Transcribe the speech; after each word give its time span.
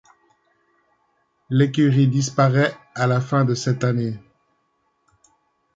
L'écurie 1.51 2.07
disparaît 2.07 2.75
à 2.95 3.05
la 3.05 3.21
fin 3.21 3.45
de 3.45 3.53
cette 3.53 3.83
année. 3.83 4.17